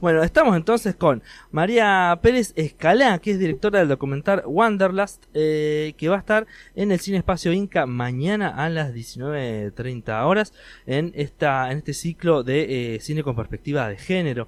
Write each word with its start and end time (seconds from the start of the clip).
Bueno, 0.00 0.22
estamos 0.22 0.56
entonces 0.56 0.94
con 0.94 1.22
María 1.50 2.16
Pérez 2.22 2.52
Escalá, 2.54 3.18
que 3.18 3.32
es 3.32 3.38
directora 3.40 3.80
del 3.80 3.88
documental 3.88 4.42
Wanderlust, 4.46 5.24
eh, 5.34 5.94
que 5.96 6.08
va 6.08 6.16
a 6.16 6.18
estar 6.20 6.46
en 6.76 6.92
el 6.92 7.00
Cine 7.00 7.18
Espacio 7.18 7.52
Inca 7.52 7.84
mañana 7.84 8.48
a 8.48 8.68
las 8.68 8.94
19.30 8.94 10.24
horas 10.24 10.54
en, 10.86 11.10
esta, 11.16 11.72
en 11.72 11.78
este 11.78 11.94
ciclo 11.94 12.44
de 12.44 12.94
eh, 12.94 13.00
cine 13.00 13.24
con 13.24 13.34
perspectiva 13.34 13.88
de 13.88 13.96
género. 13.96 14.46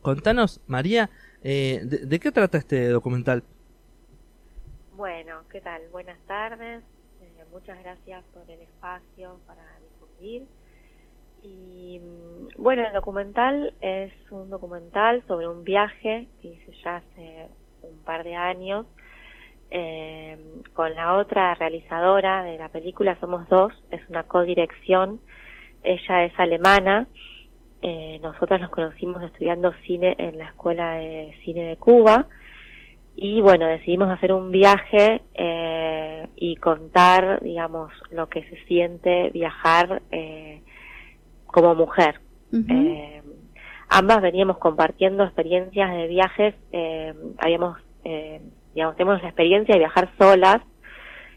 Contanos, 0.00 0.60
María, 0.68 1.10
eh, 1.42 1.80
de, 1.82 2.20
qué 2.20 2.30
trata 2.30 2.58
este 2.58 2.88
documental? 2.88 3.42
Bueno, 4.96 5.42
¿qué 5.50 5.60
tal? 5.60 5.82
Buenas 5.90 6.18
tardes. 6.26 6.84
muchas 7.50 7.82
gracias 7.82 8.22
por 8.32 8.48
el 8.48 8.60
espacio 8.60 9.40
para 9.46 9.64
difundir. 9.80 10.46
Y 11.48 12.00
mm, 12.00 12.62
bueno, 12.62 12.86
el 12.86 12.92
documental 12.92 13.74
es 13.80 14.12
un 14.30 14.50
documental 14.50 15.22
sobre 15.26 15.48
un 15.48 15.64
viaje 15.64 16.28
que 16.40 16.48
hice 16.48 16.72
ya 16.84 16.96
hace 16.96 17.48
un 17.82 17.98
par 18.04 18.24
de 18.24 18.34
años 18.34 18.86
eh, 19.70 20.38
con 20.72 20.94
la 20.94 21.14
otra 21.14 21.54
realizadora 21.54 22.42
de 22.42 22.56
la 22.58 22.68
película, 22.68 23.18
somos 23.20 23.48
dos, 23.48 23.72
es 23.90 24.00
una 24.08 24.22
codirección, 24.22 25.20
ella 25.82 26.24
es 26.24 26.32
alemana, 26.38 27.06
eh, 27.82 28.18
nosotras 28.22 28.60
nos 28.60 28.70
conocimos 28.70 29.22
estudiando 29.22 29.72
cine 29.86 30.14
en 30.18 30.38
la 30.38 30.46
Escuela 30.46 30.94
de 30.94 31.34
Cine 31.44 31.64
de 31.64 31.76
Cuba. 31.76 32.26
Y 33.14 33.40
bueno, 33.40 33.66
decidimos 33.66 34.08
hacer 34.10 34.32
un 34.32 34.50
viaje 34.50 35.22
eh, 35.34 36.28
y 36.36 36.56
contar, 36.56 37.40
digamos, 37.42 37.92
lo 38.10 38.28
que 38.28 38.44
se 38.44 38.64
siente 38.66 39.30
viajar 39.30 40.02
eh, 40.12 40.62
como 41.48 41.74
mujer. 41.74 42.20
eh, 42.52 43.22
ambas 43.88 44.22
veníamos 44.22 44.58
compartiendo 44.58 45.24
experiencias 45.24 45.90
de 45.92 46.06
viajes, 46.06 46.54
eh, 46.72 47.14
habíamos, 47.38 47.78
eh, 48.04 48.40
digamos, 48.74 48.96
tenemos 48.96 49.22
la 49.22 49.28
experiencia 49.28 49.74
de 49.74 49.80
viajar 49.80 50.10
solas 50.18 50.60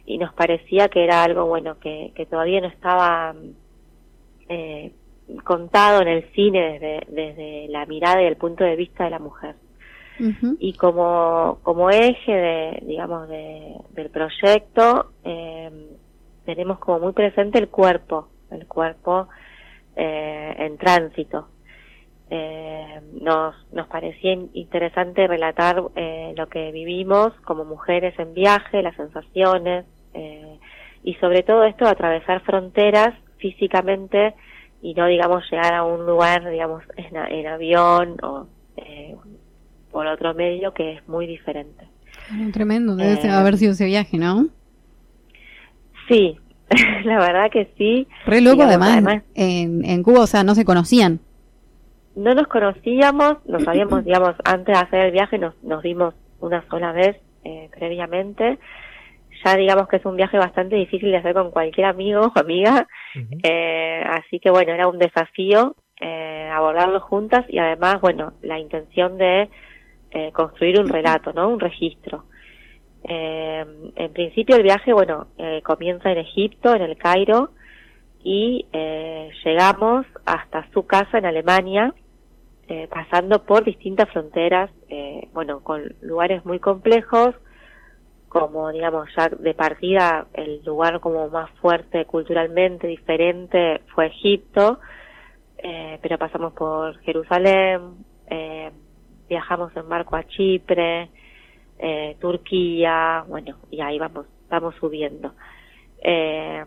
y 0.06 0.18
nos 0.18 0.34
parecía 0.34 0.88
que 0.90 1.04
era 1.04 1.24
algo 1.24 1.46
bueno 1.46 1.80
que, 1.80 2.12
que 2.16 2.26
todavía 2.26 2.62
no 2.62 2.68
estaba 2.68 3.36
eh, 4.50 4.92
contado 5.44 6.02
en 6.02 6.08
el 6.08 6.32
cine 6.34 6.74
desde, 6.74 7.06
desde 7.10 7.68
la 7.70 7.86
mirada 7.86 8.22
y 8.22 8.26
el 8.26 8.38
punto 8.38 8.64
de 8.64 8.76
vista 8.76 9.06
de 9.06 9.10
la 9.10 9.20
mujer. 9.20 9.56
Y 10.60 10.74
como, 10.74 11.58
como 11.64 11.90
eje 11.90 12.32
de, 12.32 12.84
digamos, 12.86 13.28
de, 13.28 13.74
del 13.94 14.12
proyecto, 14.12 15.14
eh, 15.24 15.72
tenemos 16.46 16.78
como 16.78 17.00
muy 17.00 17.14
presente 17.14 17.58
el 17.58 17.70
cuerpo, 17.70 18.28
el 18.52 18.68
cuerpo 18.68 19.30
eh, 19.96 20.56
en 20.58 20.78
tránsito. 20.78 21.48
Eh, 22.30 23.02
nos, 23.20 23.56
nos 23.74 23.88
parecía 23.88 24.34
interesante 24.54 25.28
relatar 25.28 25.84
eh, 25.96 26.34
lo 26.38 26.48
que 26.48 26.72
vivimos 26.72 27.34
como 27.44 27.66
mujeres 27.66 28.18
en 28.20 28.34
viaje, 28.34 28.82
las 28.82 28.96
sensaciones 28.96 29.86
eh, 30.14 30.58
y 31.04 31.16
sobre 31.16 31.44
todo 31.44 31.66
esto 31.66 31.86
atravesar 31.86 32.42
fronteras 32.42 33.14
físicamente 33.38 34.34
y 34.82 34.94
no 34.94 35.08
digamos 35.08 35.44
llegar 35.52 35.74
a 35.74 35.84
un 35.84 36.06
lugar 36.06 36.50
digamos 36.50 36.84
en, 36.96 37.18
en 37.18 37.48
avión 37.48 38.16
o 38.24 38.48
eh, 38.78 39.16
por 39.92 40.08
otro 40.08 40.34
medio 40.34 40.74
que 40.74 40.94
es 40.94 41.08
muy 41.10 41.28
diferente. 41.28 41.86
Tremendo, 42.54 42.96
debe 42.96 43.28
eh, 43.28 43.30
haber 43.30 43.58
sido 43.58 43.74
ese 43.74 43.86
viaje, 43.86 44.18
¿no? 44.18 44.48
Sí, 46.08 46.38
la 47.04 47.20
verdad 47.20 47.52
que 47.52 47.70
sí. 47.78 48.08
Re 48.26 48.42
loco 48.42 48.64
además, 48.64 49.24
en, 49.36 49.86
en 49.86 50.04
Cuba, 50.04 50.22
o 50.22 50.28
sea, 50.28 50.44
no 50.44 50.56
se 50.56 50.66
conocían. 50.66 51.20
No 52.16 52.34
nos 52.34 52.48
conocíamos, 52.48 53.38
nos 53.46 53.68
habíamos, 53.68 54.04
digamos, 54.04 54.36
antes 54.44 54.76
de 54.76 54.82
hacer 54.82 55.06
el 55.06 55.12
viaje 55.12 55.38
nos, 55.38 55.62
nos 55.64 55.82
vimos 55.82 56.14
una 56.40 56.64
sola 56.70 56.92
vez 56.92 57.18
eh, 57.44 57.70
previamente. 57.78 58.60
Ya 59.46 59.56
digamos 59.56 59.88
que 59.88 59.96
es 59.96 60.06
un 60.06 60.18
viaje 60.18 60.38
bastante 60.38 60.76
difícil 60.76 61.10
de 61.10 61.18
hacer 61.18 61.34
con 61.34 61.52
cualquier 61.52 61.88
amigo 61.88 62.32
o 62.36 62.40
amiga. 62.40 62.88
eh, 63.44 64.04
así 64.06 64.40
que 64.40 64.52
bueno, 64.52 64.74
era 64.74 64.88
un 64.88 65.00
desafío 65.00 65.76
eh, 66.04 66.50
abordarlo 66.52 67.00
juntas 67.00 67.46
y 67.48 67.60
además, 67.60 68.02
bueno, 68.02 68.34
la 68.42 68.58
intención 68.58 69.20
de 69.20 69.50
eh, 70.10 70.32
construir 70.34 70.80
un 70.80 70.90
relato, 70.90 71.32
¿no? 71.32 71.48
Un 71.48 71.60
registro. 71.60 72.26
Eh, 73.04 73.66
en 73.96 74.14
principio 74.14 74.56
el 74.56 74.64
viaje, 74.64 74.94
bueno, 74.94 75.28
eh, 75.38 75.62
comienza 75.64 76.12
en 76.12 76.20
Egipto, 76.20 76.76
en 76.76 76.84
el 76.84 76.98
Cairo, 76.98 77.52
y 78.24 78.68
eh, 78.72 79.30
llegamos 79.44 80.06
hasta 80.26 80.68
su 80.74 80.86
casa 80.86 81.18
en 81.18 81.26
Alemania, 81.26 81.94
eh, 82.68 82.88
pasando 82.90 83.44
por 83.44 83.64
distintas 83.64 84.10
fronteras, 84.10 84.70
eh, 84.90 85.28
bueno, 85.34 85.62
con 85.62 85.94
lugares 86.02 86.46
muy 86.46 86.60
complejos, 86.60 87.36
como 88.30 88.72
digamos 88.72 89.10
ya 89.18 89.28
de 89.28 89.54
partida 89.54 90.28
el 90.34 90.64
lugar 90.64 91.02
como 91.02 91.28
más 91.30 91.50
fuerte 91.60 92.06
culturalmente 92.06 92.88
diferente 92.88 93.82
fue 93.94 94.08
Egipto, 94.08 94.80
pero 96.02 96.18
pasamos 96.18 96.54
por 96.54 96.98
Jerusalén, 97.02 98.06
viajamos 99.28 99.76
en 99.76 99.90
barco 99.90 100.16
a 100.16 100.24
Chipre, 100.24 101.10
eh, 101.82 102.16
Turquía, 102.20 103.26
bueno, 103.28 103.58
y 103.72 103.82
ahí 103.82 103.98
vamos, 103.98 104.28
vamos 104.50 104.76
subiendo. 104.80 105.34
Eh, 106.04 106.64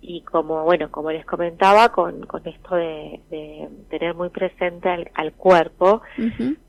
y 0.00 0.20
como, 0.22 0.64
bueno, 0.64 0.90
como 0.90 1.10
les 1.10 1.24
comentaba, 1.24 1.90
con, 1.90 2.26
con 2.26 2.46
esto 2.46 2.74
de, 2.74 3.20
de 3.30 3.68
tener 3.88 4.14
muy 4.14 4.28
presente 4.28 4.88
al, 4.88 5.10
al 5.14 5.32
cuerpo, 5.32 6.02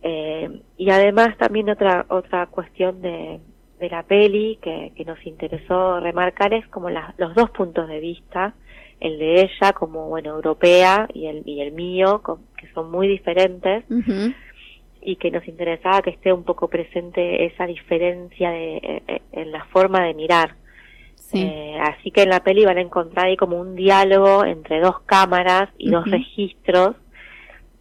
eh, 0.02 0.62
y 0.78 0.90
además 0.90 1.38
también 1.38 1.70
otra, 1.70 2.06
otra 2.10 2.48
cuestión 2.48 3.02
de, 3.02 3.40
de 3.80 3.90
la 3.90 4.04
peli 4.04 4.58
que, 4.62 4.94
que 4.96 5.06
nos 5.06 5.24
interesó 5.26 6.00
remarcar 6.00 6.54
es 6.54 6.68
como 6.68 6.90
la, 6.90 7.14
los 7.18 7.34
dos 7.36 7.50
puntos 7.52 7.88
de 7.88 8.00
vista, 8.00 8.54
el 9.00 9.18
de 9.18 9.42
ella 9.42 9.74
como, 9.74 10.10
bueno, 10.10 10.36
europea 10.36 11.08
y 11.14 11.28
el, 11.28 11.44
y 11.46 11.62
el 11.62 11.72
mío, 11.72 12.22
que 12.58 12.68
son 12.74 12.92
muy 12.92 13.08
diferentes 13.08 13.86
y 15.02 15.16
que 15.16 15.32
nos 15.32 15.48
interesaba 15.48 16.02
que 16.02 16.12
esté 16.12 16.34
un 16.34 16.44
poco 16.44 16.68
presente 16.68 17.46
esa 17.46 17.66
diferencia 17.66 18.52
de, 18.52 18.78
eh, 18.78 19.04
eh, 19.08 19.22
en 19.32 19.52
la 19.52 19.66
forma 19.66 20.04
de 20.04 20.14
mirar. 20.14 20.56
Eh, 21.32 21.78
así 21.82 22.10
que 22.10 22.24
en 22.24 22.30
la 22.30 22.40
peli 22.40 22.66
van 22.66 22.80
a 22.80 22.82
encontrar 22.82 23.28
ahí 23.28 23.38
como 23.38 23.60
un 23.60 23.76
diálogo 23.76 24.44
entre 24.46 24.80
dos 24.80 25.02
cámaras 25.06 25.70
y 25.78 25.92
dos 25.92 26.10
registros, 26.10 26.96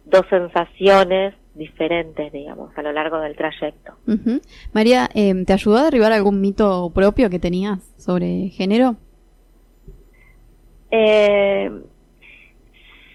dos 0.05 0.23
sensaciones 0.29 1.33
diferentes, 1.55 2.31
digamos, 2.31 2.77
a 2.77 2.83
lo 2.83 2.91
largo 2.91 3.19
del 3.19 3.35
trayecto. 3.35 3.93
María, 4.71 5.09
¿te 5.11 5.51
ayudó 5.51 5.77
a 5.77 5.85
derribar 5.85 6.11
algún 6.11 6.39
mito 6.41 6.91
propio 6.93 7.31
que 7.31 7.39
tenías 7.39 7.79
sobre 7.97 8.49
género? 8.49 8.97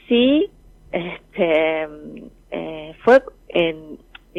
sí, 0.08 0.50
este, 0.90 1.88
fue 3.04 3.22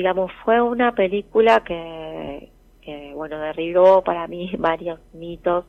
digamos, 0.06 0.32
fue 0.44 0.62
una 0.62 0.92
película 0.92 1.64
que, 1.64 2.52
que 2.84 3.12
bueno, 3.16 3.40
derribó 3.40 4.04
para 4.04 4.28
mí 4.28 4.52
varios 4.60 5.00
mitos. 5.14 5.66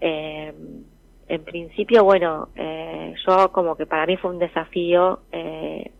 Eh, 0.00 0.54
en 1.26 1.44
principio, 1.44 2.04
bueno, 2.04 2.50
eh, 2.54 3.16
yo 3.26 3.50
como 3.50 3.74
que 3.74 3.84
para 3.84 4.06
mí 4.06 4.16
fue 4.16 4.30
un 4.30 4.38
desafío 4.38 5.22
eh, 5.32 5.90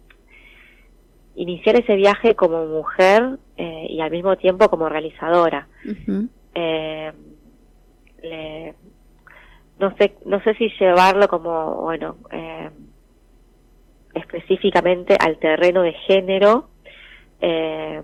iniciar 1.34 1.80
ese 1.80 1.96
viaje 1.96 2.36
como 2.36 2.64
mujer 2.66 3.40
eh, 3.56 3.86
y 3.90 4.00
al 4.02 4.12
mismo 4.12 4.36
tiempo 4.36 4.68
como 4.68 4.88
realizadora. 4.88 5.66
eh, 6.54 7.12
le, 8.22 8.74
no 9.80 9.96
sé, 9.96 10.14
no 10.26 10.40
sé 10.44 10.54
si 10.54 10.68
llevarlo 10.78 11.26
como, 11.26 11.82
bueno, 11.82 12.18
eh, 12.30 12.70
específicamente 14.14 15.16
al 15.18 15.38
terreno 15.38 15.82
de 15.82 15.92
género. 15.92 16.68
Eh, 17.40 18.02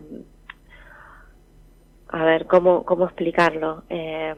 a 2.08 2.24
ver, 2.24 2.46
¿cómo, 2.46 2.84
cómo 2.84 3.06
explicarlo? 3.06 3.82
Eh, 3.88 4.34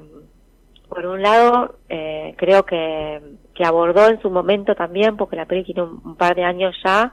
por 0.88 1.04
un 1.06 1.20
lado, 1.20 1.76
eh, 1.88 2.34
creo 2.36 2.64
que, 2.64 3.20
que 3.54 3.64
abordó 3.64 4.08
en 4.08 4.20
su 4.22 4.30
momento 4.30 4.74
también, 4.74 5.16
porque 5.16 5.36
la 5.36 5.46
peli 5.46 5.64
tiene 5.64 5.82
un, 5.82 6.16
par 6.16 6.36
de 6.36 6.44
años 6.44 6.76
ya, 6.84 7.12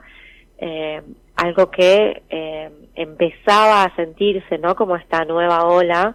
eh, 0.58 1.02
algo 1.36 1.70
que 1.70 2.22
eh, 2.28 2.70
empezaba 2.94 3.82
a 3.82 3.96
sentirse, 3.96 4.58
¿no? 4.58 4.76
Como 4.76 4.96
esta 4.96 5.24
nueva 5.24 5.66
ola 5.66 6.14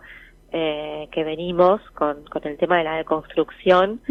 eh, 0.52 1.08
que 1.12 1.24
venimos 1.24 1.80
con, 1.94 2.24
con 2.26 2.48
el 2.48 2.58
tema 2.58 2.78
de 2.80 2.84
la 2.84 2.98
deconstrucción, 2.98 4.02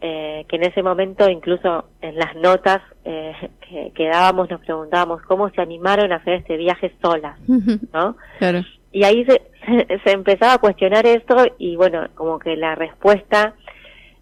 eh, 0.00 0.44
que 0.48 0.56
en 0.56 0.62
ese 0.62 0.82
momento 0.82 1.28
incluso 1.28 1.86
en 2.00 2.16
las 2.16 2.36
notas 2.36 2.80
eh, 3.04 3.32
que, 3.68 3.92
que, 3.94 4.08
dábamos 4.08 4.48
nos 4.48 4.60
preguntábamos 4.60 5.22
cómo 5.22 5.50
se 5.50 5.60
animaron 5.60 6.12
a 6.12 6.16
hacer 6.16 6.34
este 6.34 6.56
viaje 6.56 6.92
solas, 7.02 7.36
¿no? 7.48 8.16
Claro. 8.38 8.60
Y 8.92 9.04
ahí 9.04 9.24
se, 9.24 9.42
se 10.04 10.10
empezaba 10.12 10.54
a 10.54 10.58
cuestionar 10.58 11.06
esto 11.06 11.36
y 11.58 11.76
bueno, 11.76 12.06
como 12.14 12.38
que 12.38 12.56
la 12.56 12.74
respuesta 12.74 13.54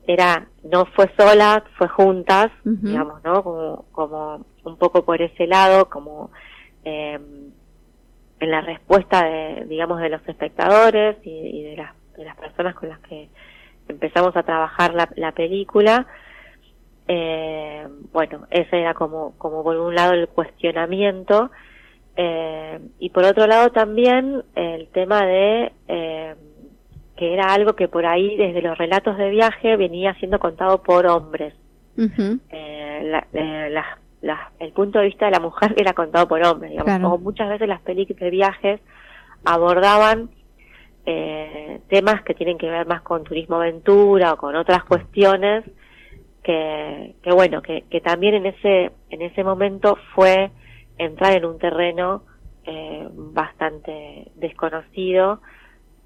era 0.06 0.46
no 0.64 0.86
fue 0.86 1.10
sola, 1.16 1.62
fue 1.76 1.88
juntas, 1.88 2.50
digamos, 2.64 3.22
¿no? 3.22 3.42
Como, 3.42 3.84
como 3.92 4.44
un 4.64 4.76
poco 4.76 5.04
por 5.04 5.20
ese 5.22 5.46
lado, 5.46 5.88
como 5.88 6.30
eh, 6.84 7.18
en 8.40 8.50
la 8.50 8.60
respuesta 8.62 9.24
de, 9.24 9.66
digamos, 9.66 10.00
de 10.00 10.08
los 10.08 10.26
espectadores 10.26 11.16
y, 11.24 11.62
de, 11.62 11.76
las, 11.76 11.94
de 12.16 12.24
las 12.24 12.36
personas 12.36 12.74
con 12.74 12.88
las 12.88 12.98
que 13.00 13.28
empezamos 13.88 14.36
a 14.36 14.42
trabajar 14.42 14.94
la, 14.94 15.08
la 15.16 15.32
película. 15.32 16.06
Eh, 17.06 17.86
bueno, 18.12 18.46
ese 18.50 18.80
era 18.80 18.94
como, 18.94 19.34
como 19.38 19.62
por 19.62 19.76
un 19.76 19.94
lado 19.94 20.12
el 20.12 20.28
cuestionamiento 20.28 21.50
eh, 22.16 22.78
y 22.98 23.10
por 23.10 23.24
otro 23.24 23.46
lado 23.46 23.70
también 23.70 24.42
el 24.54 24.88
tema 24.88 25.24
de 25.24 25.72
eh, 25.88 26.34
que 27.16 27.32
era 27.32 27.52
algo 27.52 27.74
que 27.74 27.88
por 27.88 28.04
ahí 28.06 28.36
desde 28.36 28.62
los 28.62 28.76
relatos 28.76 29.16
de 29.16 29.30
viaje 29.30 29.76
venía 29.76 30.14
siendo 30.14 30.38
contado 30.38 30.82
por 30.82 31.06
hombres. 31.06 31.54
eh, 32.52 33.68
la, 33.70 33.98
el 34.22 34.72
punto 34.72 34.98
de 34.98 35.06
vista 35.06 35.26
de 35.26 35.32
la 35.32 35.40
mujer 35.40 35.74
era 35.76 35.92
contado 35.92 36.28
por 36.28 36.42
hombres, 36.44 36.72
digamos. 36.72 37.20
muchas 37.20 37.48
veces 37.48 37.68
las 37.68 37.80
películas 37.80 38.20
de 38.20 38.30
viajes 38.30 38.80
abordaban 39.44 40.30
eh, 41.06 41.80
temas 41.88 42.22
que 42.22 42.34
tienen 42.34 42.58
que 42.58 42.68
ver 42.68 42.86
más 42.86 43.02
con 43.02 43.24
turismo 43.24 43.56
aventura 43.56 44.34
o 44.34 44.36
con 44.36 44.54
otras 44.54 44.84
cuestiones 44.84 45.64
que, 46.42 47.14
que 47.22 47.32
bueno, 47.32 47.62
que, 47.62 47.84
que 47.90 48.00
también 48.00 48.34
en 48.34 48.46
ese, 48.46 48.92
en 49.08 49.22
ese 49.22 49.44
momento 49.44 49.96
fue 50.14 50.50
entrar 50.98 51.34
en 51.34 51.44
un 51.46 51.58
terreno 51.58 52.24
eh, 52.64 53.08
bastante 53.12 54.30
desconocido, 54.34 55.40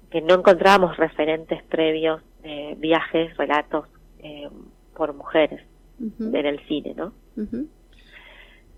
que 0.09 0.21
no 0.21 0.35
encontrábamos 0.35 0.95
referentes 0.97 1.61
previos 1.63 2.21
de 2.41 2.75
viajes, 2.77 3.35
relatos 3.37 3.87
eh, 4.19 4.47
por 4.95 5.13
mujeres 5.13 5.61
en 5.99 6.45
el 6.45 6.59
cine, 6.67 6.93
¿no? 6.95 7.13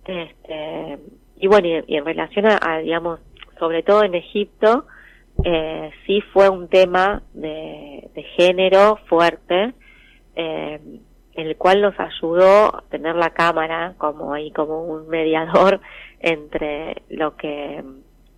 Este, 0.08 1.00
y 1.36 1.48
bueno, 1.48 1.68
y, 1.68 1.96
en 1.96 2.06
relación 2.06 2.46
a, 2.46 2.80
digamos, 2.80 3.20
sobre 3.60 3.84
todo 3.84 4.04
en 4.04 4.16
Egipto, 4.16 4.86
eh, 5.44 5.92
sí 6.06 6.22
fue 6.34 6.50
un 6.50 6.68
tema 6.68 7.22
de, 7.34 8.10
género 8.36 8.98
fuerte, 9.08 9.74
eh, 10.36 10.80
el 11.34 11.56
cual 11.58 11.82
nos 11.82 12.00
ayudó 12.00 12.78
a 12.78 12.84
tener 12.90 13.16
la 13.16 13.32
cámara 13.32 13.94
como 13.98 14.34
ahí 14.34 14.52
como 14.52 14.84
un 14.84 15.08
mediador 15.08 15.82
entre 16.20 17.04
lo 17.10 17.36
que 17.36 17.84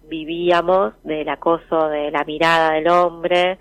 vivíamos 0.09 0.93
del 1.03 1.29
acoso 1.29 1.87
de 1.87 2.11
la 2.11 2.23
mirada 2.23 2.73
del 2.73 2.87
hombre, 2.89 3.59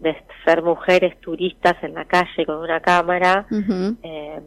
de 0.00 0.16
ser 0.44 0.62
mujeres 0.62 1.20
turistas 1.20 1.76
en 1.82 1.94
la 1.94 2.06
calle 2.06 2.46
con 2.46 2.56
una 2.56 2.80
cámara, 2.80 3.46
eh, 4.02 4.40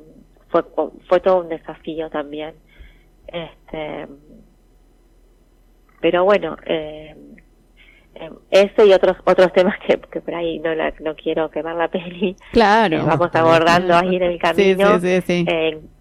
fue, 0.49 0.63
fue 1.07 1.19
todo 1.21 1.41
un 1.41 1.49
desafío 1.49 2.09
también. 2.09 2.55
Este, 3.35 4.07
pero 5.99 6.23
bueno, 6.23 6.55
eh, 6.65 7.13
eh, 8.15 8.29
eso 8.49 8.85
y 8.85 8.93
otros 8.93 9.17
otros 9.25 9.51
temas 9.51 9.75
que, 9.85 9.99
que 9.99 10.21
por 10.21 10.33
ahí 10.33 10.59
no 10.59 10.69
no 11.01 11.15
quiero 11.15 11.49
quemar 11.51 11.75
la 11.75 11.89
peli. 11.89 12.37
Claro. 12.53 12.97
Eh, 12.97 13.03
vamos 13.05 13.29
abordando 13.33 13.93
ahí 13.93 14.15
en 14.15 14.23
el 14.23 14.39
camino 14.39 14.99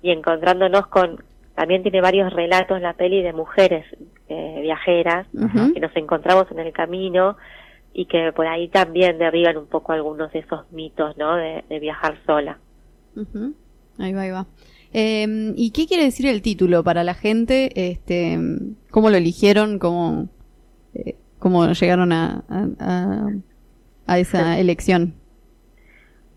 y 0.03 0.11
encontrándonos 0.11 0.87
con 0.87 1.25
también 1.57 1.83
tiene 1.83 2.01
varios 2.01 2.33
relatos 2.33 2.81
la 2.81 2.93
peli 2.93 3.23
de 3.23 3.33
mujeres 3.33 3.85
viajeras 4.29 5.27
que 5.75 5.81
nos 5.81 5.95
encontramos 5.97 6.51
en 6.51 6.59
el 6.61 6.73
camino 6.73 7.37
y 7.93 8.07
que 8.07 8.33
por 8.33 8.47
ahí 8.47 8.69
también 8.69 9.19
derriban 9.19 9.57
un 9.57 9.67
poco 9.67 9.93
algunos 9.93 10.33
de 10.33 10.41
esos 10.41 10.71
mitos, 10.73 11.17
¿no? 11.17 11.37
De, 11.37 11.63
viajar 11.81 12.19
sola. 12.27 12.59
Ahí 13.99 14.13
va, 14.13 14.23
ahí 14.23 14.31
va. 14.31 14.47
Eh, 14.97 15.53
¿Y 15.57 15.73
qué 15.73 15.87
quiere 15.89 16.05
decir 16.05 16.27
el 16.27 16.41
título 16.41 16.85
para 16.85 17.03
la 17.03 17.15
gente? 17.15 17.71
Este, 17.75 18.39
¿Cómo 18.93 19.11
lo 19.11 19.17
eligieron? 19.17 19.81
¿Cómo, 19.81 20.29
eh, 20.95 21.17
cómo 21.41 21.67
llegaron 21.73 22.13
a, 22.13 22.45
a, 24.07 24.19
esa 24.19 24.57
elección? 24.61 25.15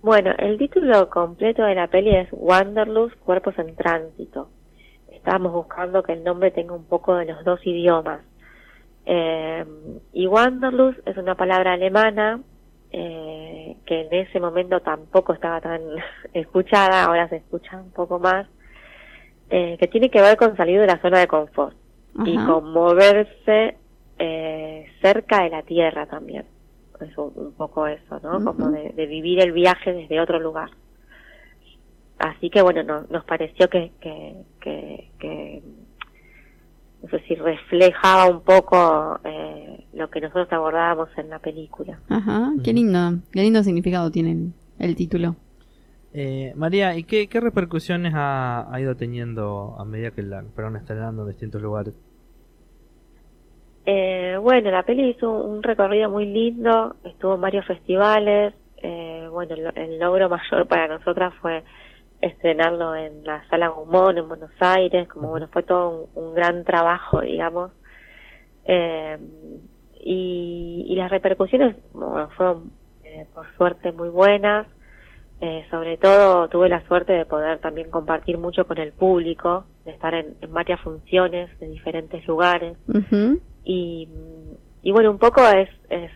Bueno, 0.01 0.31
el 0.39 0.57
título 0.57 1.07
completo 1.11 1.63
de 1.63 1.75
la 1.75 1.87
peli 1.87 2.15
es 2.15 2.29
Wanderlust, 2.31 3.15
Cuerpos 3.19 3.53
en 3.59 3.75
Tránsito. 3.75 4.49
Estábamos 5.11 5.53
buscando 5.53 6.01
que 6.01 6.13
el 6.13 6.23
nombre 6.23 6.49
tenga 6.49 6.73
un 6.73 6.85
poco 6.85 7.15
de 7.15 7.25
los 7.25 7.43
dos 7.45 7.59
idiomas. 7.63 8.21
Eh, 9.05 9.65
y 10.13 10.25
Wanderlust 10.25 11.07
es 11.07 11.15
una 11.17 11.35
palabra 11.35 11.73
alemana 11.73 12.41
eh, 12.91 13.75
que 13.85 14.01
en 14.01 14.13
ese 14.13 14.39
momento 14.39 14.79
tampoco 14.79 15.33
estaba 15.33 15.61
tan 15.61 15.81
escuchada, 16.33 17.05
ahora 17.05 17.27
se 17.29 17.37
escucha 17.37 17.77
un 17.77 17.91
poco 17.91 18.19
más, 18.19 18.47
eh, 19.49 19.77
que 19.79 19.87
tiene 19.87 20.09
que 20.09 20.21
ver 20.21 20.37
con 20.37 20.55
salir 20.57 20.79
de 20.79 20.87
la 20.87 21.01
zona 21.01 21.19
de 21.19 21.27
confort 21.27 21.75
y 22.25 22.35
con 22.45 22.71
moverse 22.71 23.77
eh, 24.17 24.87
cerca 25.01 25.43
de 25.43 25.49
la 25.49 25.61
tierra 25.61 26.07
también. 26.07 26.45
Es 26.99 27.15
un, 27.15 27.53
poco 27.55 27.85
eso, 27.85 28.19
¿no? 28.23 28.43
Como 28.43 28.71
de, 28.71 29.05
vivir 29.05 29.39
el 29.39 29.51
viaje 29.51 29.93
desde 29.93 30.19
otro 30.19 30.39
lugar. 30.39 30.71
Así 32.17 32.49
que 32.49 32.63
bueno, 32.63 32.81
nos 32.83 33.23
pareció 33.25 33.69
que, 33.69 33.91
que, 34.01 34.43
que 35.19 35.61
no 37.07 37.17
sé 37.19 37.25
si 37.25 37.35
reflejaba 37.35 38.27
un 38.27 38.41
poco 38.41 39.19
eh, 39.23 39.85
lo 39.93 40.09
que 40.09 40.21
nosotros 40.21 40.47
abordábamos 40.51 41.09
en 41.17 41.29
la 41.29 41.39
película. 41.39 41.99
Ajá, 42.09 42.51
qué 42.63 42.73
lindo, 42.73 43.19
qué 43.31 43.41
lindo 43.41 43.63
significado 43.63 44.11
tiene 44.11 44.51
el, 44.79 44.95
título. 44.95 45.35
Eh, 46.13 46.53
María, 46.55 46.95
¿y 46.95 47.03
qué, 47.03 47.27
repercusiones 47.31 48.13
ha, 48.15 48.69
ido 48.79 48.95
teniendo 48.95 49.75
a 49.79 49.85
medida 49.85 50.11
que 50.11 50.23
la 50.23 50.43
fueron 50.53 50.75
estrenando 50.75 51.23
en 51.23 51.29
distintos 51.29 51.61
lugares? 51.61 51.93
Eh, 53.85 54.37
bueno, 54.41 54.69
la 54.69 54.83
peli 54.83 55.09
hizo 55.09 55.31
un 55.31 55.63
recorrido 55.63 56.09
muy 56.09 56.25
lindo, 56.25 56.97
estuvo 57.05 57.35
en 57.35 57.41
varios 57.41 57.65
festivales. 57.65 58.53
bueno, 59.31 59.55
el 59.75 59.99
logro 59.99 60.29
mayor 60.29 60.67
para 60.67 60.87
nosotras 60.87 61.33
fue 61.41 61.63
estrenarlo 62.21 62.95
en 62.95 63.23
la 63.23 63.47
Sala 63.49 63.69
Gumón 63.69 64.17
en 64.17 64.27
Buenos 64.27 64.51
Aires, 64.59 65.07
como 65.07 65.29
bueno, 65.29 65.47
fue 65.51 65.63
todo 65.63 66.09
un, 66.15 66.33
gran 66.33 66.63
trabajo, 66.63 67.21
digamos. 67.21 67.71
Eh, 68.65 69.17
y, 69.99 70.95
las 70.95 71.11
repercusiones 71.11 71.75
fueron, 72.35 72.71
eh, 73.03 73.25
por 73.33 73.45
suerte, 73.55 73.91
muy 73.91 74.09
buenas. 74.09 74.67
Eh, 75.39 75.67
sobre 75.69 75.97
todo 75.97 76.47
tuve 76.47 76.67
la 76.67 76.83
suerte 76.87 77.13
de 77.13 77.25
poder 77.25 77.59
también 77.59 77.91
compartir 77.91 78.39
mucho 78.39 78.65
con 78.65 78.79
el 78.79 78.91
público, 78.91 79.65
de 79.85 79.91
estar 79.91 80.15
en, 80.15 80.35
varias 80.49 80.81
funciones 80.81 81.57
de 81.59 81.67
diferentes 81.67 82.25
lugares. 82.25 82.75
y, 83.63 84.09
y 84.81 84.91
bueno, 84.91 85.11
un 85.11 85.19
poco 85.19 85.41
es, 85.47 85.69
es 85.89 86.11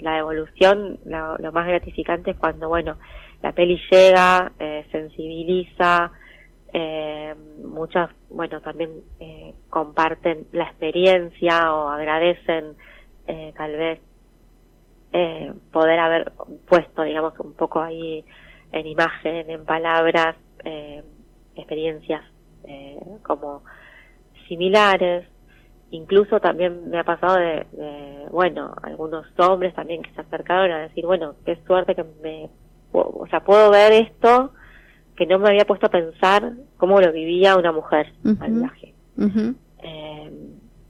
la 0.00 0.18
evolución, 0.18 0.98
lo 1.04 1.52
más 1.52 1.66
gratificante 1.66 2.32
es 2.32 2.36
cuando, 2.36 2.68
bueno, 2.68 2.96
la 3.42 3.52
peli 3.52 3.80
llega, 3.90 4.52
eh, 4.58 4.86
sensibiliza, 4.92 6.12
eh, 6.72 7.34
muchas, 7.64 8.10
bueno, 8.30 8.60
también 8.60 8.90
eh, 9.20 9.54
comparten 9.68 10.46
la 10.52 10.64
experiencia 10.64 11.74
o 11.74 11.88
agradecen 11.88 12.76
eh, 13.26 13.52
tal 13.56 13.76
vez 13.76 14.00
eh, 15.12 15.52
poder 15.70 15.98
haber 15.98 16.32
puesto, 16.66 17.02
digamos, 17.02 17.38
un 17.40 17.52
poco 17.52 17.80
ahí 17.80 18.24
en 18.72 18.86
imagen, 18.86 19.50
en 19.50 19.64
palabras, 19.66 20.36
experiencias 21.54 22.22
como 23.22 23.62
similares. 24.48 25.26
Incluso 25.90 26.40
también 26.40 26.88
me 26.88 26.98
ha 26.98 27.04
pasado 27.04 27.36
de, 27.36 27.66
de, 27.72 28.26
bueno, 28.30 28.72
algunos 28.82 29.26
hombres 29.38 29.74
también 29.74 30.00
que 30.02 30.10
se 30.12 30.22
acercaron 30.22 30.70
a 30.70 30.78
decir, 30.78 31.04
bueno, 31.04 31.34
qué 31.44 31.56
suerte 31.66 31.94
que 31.94 32.04
me 32.22 32.48
o 32.92 33.26
sea, 33.30 33.40
puedo 33.44 33.70
ver 33.70 33.92
esto 33.92 34.52
que 35.16 35.26
no 35.26 35.38
me 35.38 35.48
había 35.48 35.64
puesto 35.64 35.86
a 35.86 35.90
pensar 35.90 36.52
cómo 36.76 37.00
lo 37.00 37.12
vivía 37.12 37.56
una 37.56 37.72
mujer 37.72 38.12
al 38.40 38.52
viaje. 38.52 38.94
eh, 39.82 40.32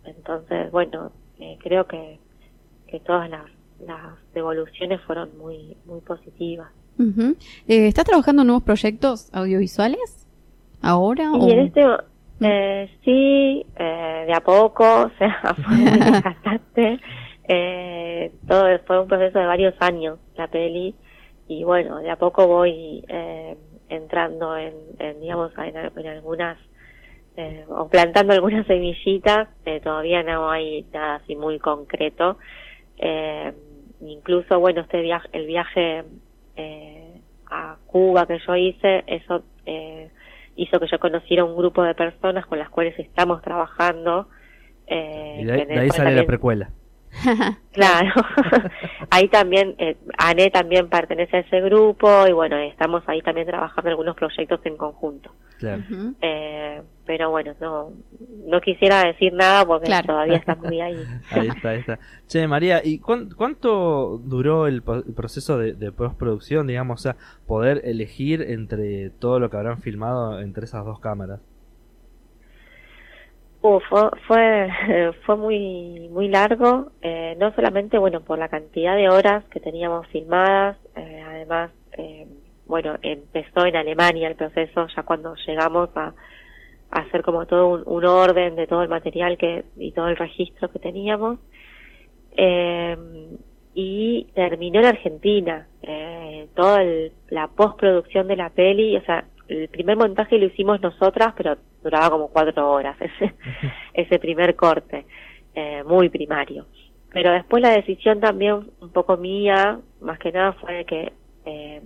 entonces, 0.05 0.71
bueno, 0.71 1.13
eh, 1.39 1.59
creo 1.63 1.87
que, 1.87 2.19
que 2.87 3.01
todas 3.01 3.29
las, 3.29 3.45
las 3.87 4.15
devoluciones 4.35 5.01
fueron 5.03 5.37
muy, 5.39 5.77
muy 5.87 6.01
positivas. 6.01 6.71
eh, 7.69 7.87
¿Estás 7.89 8.05
trabajando 8.05 8.43
en 8.43 8.49
nuevos 8.49 8.63
proyectos 8.63 9.31
audiovisuales 9.35 10.29
ahora? 10.83 11.31
Y 11.41 11.51
en 11.51 11.59
este, 11.61 11.85
eh, 12.41 12.91
sí, 13.05 13.67
eh, 13.77 14.25
de 14.27 14.35
a 14.35 14.41
poco, 14.41 14.85
o 15.07 15.11
sea, 15.19 15.55
fue 15.55 15.77
muy 15.77 15.91
desgastante. 15.91 17.01
Eh, 17.49 18.33
todo 18.47 18.67
fue 18.87 19.01
un 19.01 19.09
proceso 19.09 19.37
de 19.37 19.45
varios 19.47 19.75
años, 19.81 20.17
la 20.37 20.47
peli 20.47 20.95
y 21.49 21.65
bueno, 21.65 21.99
de 21.99 22.11
a 22.11 22.17
poco 22.17 22.47
voy 22.47 23.05
eh, 23.09 23.57
entrando 23.89 24.57
en, 24.57 24.75
digamos, 25.21 25.53
en, 25.59 26.07
algunas, 26.07 26.59
eh, 27.37 27.65
o 27.69 27.89
plantando 27.89 28.33
algunas 28.33 28.67
semillitas, 28.67 29.49
eh, 29.65 29.81
todavía 29.81 30.23
no 30.23 30.51
hay 30.51 30.87
nada 30.93 31.17
así 31.17 31.37
muy 31.37 31.59
concreto. 31.59 32.39
Eh, 32.99 33.53
incluso, 34.01 34.59
bueno, 34.61 34.83
este 34.83 35.01
viaje, 35.03 35.29
el 35.33 35.47
viaje 35.47 36.05
eh, 36.57 37.21
a 37.51 37.77
Cuba 37.87 38.27
que 38.27 38.39
yo 38.47 38.57
hice, 38.57 39.05
eso 39.07 39.43
eh, 39.67 40.11
hizo 40.57 40.81
que 40.81 40.87
yo 40.87 40.99
conociera 40.99 41.45
un 41.45 41.57
grupo 41.57 41.83
de 41.83 41.95
personas 41.95 42.47
con 42.47 42.59
las 42.59 42.71
cuales 42.71 42.99
estamos 42.99 43.43
trabajando 43.43 44.29
Eh, 44.87 45.39
Y 45.41 45.45
de 45.45 45.53
ahí, 45.53 45.65
de 45.67 45.91
sale 45.91 46.15
la 46.15 46.25
precuela. 46.25 46.71
Claro, 47.73 48.11
ahí 49.11 49.29
también, 49.29 49.75
eh, 49.79 49.97
Ané 50.19 50.51
también 50.51 50.91
pertenece 50.91 51.39
a 51.39 51.41
ese 51.41 51.61
grupo 51.63 52.27
y 52.29 52.33
bueno, 52.33 52.59
estamos 52.59 53.03
ahí 53.07 53.23
también 53.23 53.47
trabajando 53.47 53.89
algunos 53.89 54.15
proyectos 54.15 54.61
en 54.65 54.77
conjunto. 54.77 55.33
Claro. 55.59 55.83
Eh, 56.21 56.83
pero 57.07 57.31
bueno, 57.31 57.55
no, 57.61 57.93
no 58.47 58.61
quisiera 58.61 59.05
decir 59.05 59.33
nada 59.33 59.65
porque 59.65 59.87
Claro. 59.87 60.09
todavía 60.09 60.37
está 60.37 60.55
muy 60.57 60.81
ahí. 60.83 60.97
Ahí 61.31 61.49
está, 61.49 61.71
ahí 61.71 61.79
está. 61.81 61.99
Che, 62.27 62.47
María, 62.47 62.83
¿y 62.85 62.99
cuán- 62.99 63.31
cuánto 63.35 64.19
duró 64.23 64.67
el 64.67 64.83
proceso 64.83 65.57
de, 65.57 65.73
de 65.73 65.93
postproducción, 65.93 66.67
digamos, 66.67 67.01
o 67.01 67.03
sea, 67.03 67.17
poder 67.47 67.81
elegir 67.85 68.43
entre 68.43 69.09
todo 69.11 69.41
lo 69.41 69.49
que 69.49 69.57
habrán 69.57 69.79
filmado 69.79 70.41
entre 70.41 70.65
esas 70.65 70.85
dos 70.85 71.01
cámaras? 71.01 71.41
Uh, 73.63 73.79
fue, 73.89 74.11
fue, 74.27 74.69
fue 75.25 75.37
muy, 75.37 76.09
muy 76.11 76.29
largo, 76.29 76.91
eh, 77.01 77.37
no 77.39 77.55
solamente, 77.55 77.97
bueno, 77.99 78.21
por 78.23 78.39
la 78.39 78.49
cantidad 78.49 78.97
de 78.97 79.09
horas 79.09 79.45
que 79.51 79.61
teníamos 79.61 80.07
filmadas, 80.09 80.77
eh, 80.97 81.23
además, 81.25 81.71
eh, 81.93 82.27
bueno, 82.67 82.97
empezó 83.03 83.65
en 83.67 83.77
Alemania 83.77 84.29
el 84.29 84.35
proceso, 84.35 84.89
ya 84.97 85.03
cuando 85.05 85.35
llegamos 85.47 85.91
a, 85.97 86.13
hacer 86.91 87.23
como 87.23 87.47
todo 87.47 87.83
un 87.87 88.05
orden 88.05 88.57
de 88.57 88.67
todo 88.67 88.83
el 88.83 88.89
material 88.89 89.39
que, 89.39 89.65
y 89.77 89.93
todo 89.93 90.09
el 90.09 90.17
registro 90.17 90.71
que 90.71 90.79
teníamos, 90.79 91.39
eh, 92.37 92.97
y 93.75 94.25
terminó 94.35 94.81
en 94.81 94.87
Argentina, 94.87 95.69
eh, 95.83 96.49
toda 96.55 96.83
el- 96.83 97.13
la 97.31 97.49
postproducción 97.49 98.29
de 98.29 98.37
la 98.37 98.51
peli, 98.51 98.97
o 98.97 99.03
sea, 99.05 99.25
el 99.61 99.69
primer 99.69 99.97
montaje 99.97 100.39
lo 100.39 100.47
hicimos 100.47 100.81
nosotras, 100.81 101.35
pero 101.37 101.57
duraba 101.83 102.11
como 102.11 102.29
cuatro 102.29 102.71
horas 102.71 102.97
ese, 103.01 103.35
ese 103.95 104.19
primer 104.19 104.57
corte, 104.57 105.07
eh, 105.55 105.83
muy 105.85 106.09
primario. 106.09 106.67
Pero 107.13 107.31
después 107.33 107.63
la 107.63 107.71
decisión 107.71 108.21
también 108.21 108.71
un 108.81 108.91
poco 108.91 109.17
mía, 109.17 109.79
más 110.01 110.19
que 110.19 110.33
nada 110.33 110.55
fue 110.55 110.75
de 110.75 110.85
que 110.85 111.13
eh, 111.45 111.83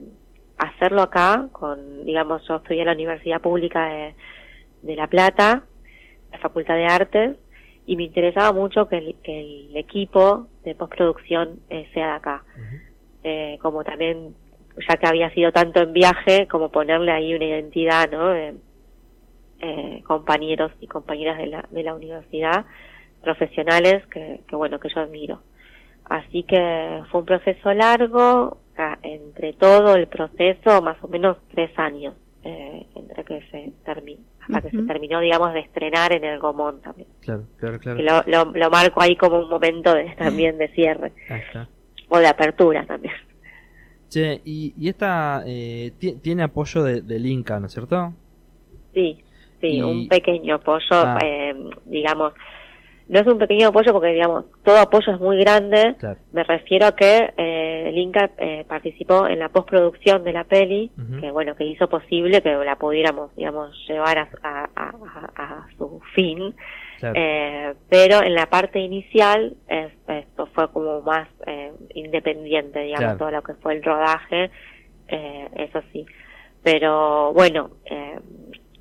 hacerlo 0.58 1.02
acá, 1.02 1.48
con, 1.52 2.04
digamos, 2.04 2.46
yo 2.46 2.56
estudié 2.56 2.80
en 2.80 2.86
la 2.86 2.92
Universidad 2.92 3.40
Pública 3.40 3.86
de, 3.86 4.14
de 4.82 4.96
La 4.96 5.08
Plata, 5.08 5.64
la 6.30 6.38
Facultad 6.38 6.76
de 6.76 6.86
Artes, 6.86 7.36
y 7.86 7.96
me 7.96 8.04
interesaba 8.04 8.52
mucho 8.52 8.88
que 8.88 8.98
el, 8.98 9.16
que 9.22 9.40
el 9.40 9.76
equipo 9.76 10.48
de 10.64 10.74
postproducción 10.74 11.60
eh, 11.70 11.88
sea 11.94 12.06
de 12.06 12.12
acá. 12.12 12.44
Eh, 13.22 13.58
como 13.62 13.84
también, 13.84 14.34
ya 14.88 14.96
que 14.96 15.06
había 15.06 15.30
sido 15.30 15.52
tanto 15.52 15.80
en 15.80 15.92
viaje, 15.92 16.46
como 16.48 16.70
ponerle 16.70 17.12
ahí 17.12 17.34
una 17.34 17.44
identidad, 17.44 18.10
¿no? 18.10 18.28
De, 18.28 18.54
eh, 19.60 20.02
compañeros 20.06 20.70
y 20.80 20.86
compañeras 20.86 21.38
de 21.38 21.46
la, 21.46 21.64
de 21.70 21.82
la 21.82 21.94
universidad, 21.94 22.66
profesionales 23.22 24.06
que, 24.08 24.40
que, 24.46 24.56
bueno, 24.56 24.78
que 24.78 24.88
yo 24.94 25.00
admiro. 25.00 25.40
Así 26.04 26.42
que 26.44 27.02
fue 27.10 27.20
un 27.20 27.26
proceso 27.26 27.72
largo, 27.72 28.48
o 28.48 28.58
sea, 28.76 28.98
entre 29.02 29.54
todo 29.54 29.96
el 29.96 30.06
proceso, 30.06 30.82
más 30.82 30.96
o 31.02 31.08
menos 31.08 31.38
tres 31.52 31.70
años, 31.78 32.14
eh, 32.44 32.86
entre 32.94 33.24
que 33.24 33.40
se 33.50 33.72
terminó, 33.84 34.20
hasta 34.40 34.60
que 34.60 34.70
se 34.76 34.82
terminó, 34.84 35.18
digamos, 35.20 35.52
de 35.52 35.60
estrenar 35.60 36.12
en 36.12 36.22
el 36.24 36.38
Gomón 36.38 36.80
también. 36.80 37.08
Claro, 37.22 37.42
claro, 37.56 37.80
claro. 37.80 37.96
Que 37.96 38.04
lo, 38.04 38.22
lo, 38.26 38.52
lo 38.52 38.70
marco 38.70 39.00
ahí 39.02 39.16
como 39.16 39.40
un 39.40 39.48
momento 39.48 39.92
de, 39.94 40.10
también 40.16 40.58
de 40.58 40.68
cierre, 40.68 41.12
Ahí 41.28 41.40
está. 41.40 41.66
o 42.08 42.18
de 42.18 42.28
apertura 42.28 42.86
también. 42.86 42.95
Che, 44.08 44.40
y, 44.44 44.72
y 44.78 44.88
esta 44.88 45.42
eh, 45.46 45.92
ti- 45.98 46.16
tiene 46.22 46.44
apoyo 46.44 46.82
de- 46.84 47.02
del 47.02 47.26
Inca, 47.26 47.58
¿no 47.60 47.66
es 47.66 47.72
cierto? 47.72 48.12
Sí, 48.94 49.22
sí, 49.60 49.66
Y- 49.78 49.82
un 49.82 50.08
pequeño 50.08 50.54
apoyo, 50.56 50.86
Ah. 50.92 51.18
eh, 51.24 51.54
digamos, 51.86 52.32
no 53.08 53.20
es 53.20 53.26
un 53.26 53.38
pequeño 53.38 53.68
apoyo 53.68 53.92
porque, 53.92 54.08
digamos, 54.12 54.46
todo 54.64 54.78
apoyo 54.78 55.12
es 55.12 55.20
muy 55.20 55.36
grande. 55.38 55.94
Claro. 55.98 56.18
Me 56.32 56.42
refiero 56.44 56.86
a 56.86 56.92
que 56.96 57.32
eh, 57.36 57.88
el 57.88 57.98
Inca 57.98 58.30
eh, 58.38 58.64
participó 58.68 59.26
en 59.28 59.38
la 59.40 59.48
postproducción 59.48 60.24
de 60.24 60.32
la 60.32 60.44
peli, 60.44 60.90
que 61.20 61.30
bueno, 61.30 61.54
que 61.56 61.64
hizo 61.64 61.88
posible 61.88 62.42
que 62.42 62.50
la 62.54 62.76
pudiéramos, 62.76 63.34
digamos, 63.36 63.76
llevar 63.88 64.18
a- 64.18 64.28
a- 64.74 65.30
a 65.36 65.66
su 65.78 66.00
fin. 66.14 66.54
Claro. 66.98 67.14
Eh, 67.18 67.74
pero 67.88 68.22
en 68.22 68.34
la 68.34 68.46
parte 68.46 68.78
inicial 68.78 69.54
es- 69.68 69.92
esto 70.08 70.46
fue 70.46 70.70
como 70.72 71.00
más 71.02 71.28
eh, 71.46 71.72
independiente, 71.94 72.80
digamos, 72.80 73.04
Claro. 73.04 73.18
todo 73.18 73.30
lo 73.30 73.42
que 73.42 73.54
fue 73.54 73.74
el 73.74 73.82
rodaje, 73.82 74.50
eh, 75.08 75.48
eso 75.56 75.82
sí. 75.92 76.06
Pero 76.62 77.32
bueno, 77.32 77.70
eh, 77.84 78.18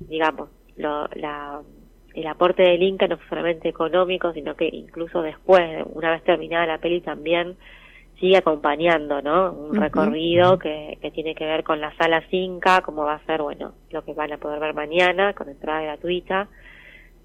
digamos, 0.00 0.48
lo, 0.76 1.08
la, 1.14 1.60
el 2.14 2.26
aporte 2.26 2.62
del 2.62 2.82
Inca 2.82 3.06
no 3.06 3.16
fue 3.18 3.28
solamente 3.28 3.68
económico, 3.68 4.32
sino 4.32 4.54
que 4.56 4.68
incluso 4.72 5.22
después, 5.22 5.84
una 5.92 6.10
vez 6.10 6.22
terminada 6.24 6.66
la 6.66 6.78
peli 6.78 7.00
también 7.00 7.56
sigue 8.18 8.38
acompañando, 8.38 9.20
¿no? 9.20 9.52
Un 9.52 9.74
recorrido 9.74 10.58
que, 10.58 10.96
que 11.02 11.10
tiene 11.10 11.34
que 11.34 11.44
ver 11.44 11.62
con 11.62 11.80
la 11.80 11.94
sala 11.96 12.24
Inca, 12.30 12.80
como 12.80 13.04
va 13.04 13.14
a 13.14 13.26
ser, 13.26 13.42
bueno, 13.42 13.74
lo 13.90 14.02
que 14.04 14.14
van 14.14 14.32
a 14.32 14.38
poder 14.38 14.58
ver 14.58 14.72
mañana 14.74 15.34
con 15.34 15.48
entrada 15.50 15.82
gratuita. 15.82 16.48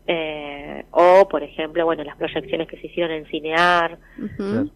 Eh, 0.07 0.85
o, 0.91 1.27
por 1.29 1.43
ejemplo, 1.43 1.85
bueno, 1.85 2.03
las 2.03 2.17
proyecciones 2.17 2.67
que 2.67 2.77
se 2.77 2.87
hicieron 2.87 3.11
en 3.11 3.25
Cinear, 3.27 3.97